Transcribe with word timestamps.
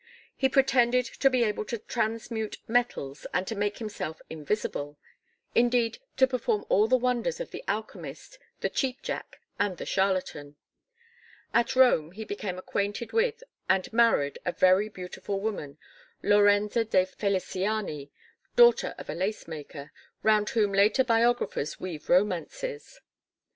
He 0.35 0.49
pretended 0.49 1.05
to 1.05 1.29
be 1.29 1.43
able 1.43 1.63
to 1.65 1.77
transmute 1.77 2.57
metals 2.67 3.27
and 3.35 3.45
to 3.45 3.53
make 3.55 3.77
himself 3.77 4.19
invisible; 4.31 4.97
indeed 5.53 5.99
to 6.17 6.25
perform 6.25 6.65
all 6.69 6.87
the 6.87 6.97
wonders 6.97 7.39
of 7.39 7.51
the 7.51 7.63
alchemist, 7.67 8.39
the 8.61 8.69
"cheap 8.71 9.03
jack," 9.03 9.39
and 9.59 9.77
the 9.77 9.85
charlatan. 9.85 10.55
At 11.53 11.75
Rome 11.75 12.13
he 12.13 12.25
became 12.25 12.57
acquainted 12.57 13.11
with 13.13 13.43
and 13.69 13.93
married 13.93 14.39
a 14.43 14.53
very 14.53 14.89
beautiful 14.89 15.39
woman, 15.39 15.77
Lorenza 16.23 16.83
de 16.83 17.05
Feliciani, 17.05 18.09
daughter 18.55 18.95
of 18.97 19.07
a 19.07 19.13
lacemaker, 19.13 19.91
round 20.23 20.49
whom 20.49 20.73
later 20.73 21.03
biographers 21.03 21.79
weave 21.79 22.09
romances. 22.09 23.01